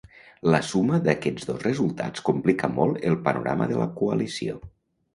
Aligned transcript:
La 0.53 0.61
suma 0.69 0.99
d’aquests 1.07 1.45
dos 1.51 1.61
resultats 1.67 2.25
complica 2.31 2.73
molt 2.81 3.07
el 3.13 3.21
panorama 3.31 3.73
de 3.75 3.81
la 3.85 3.91
coalició. 4.03 4.61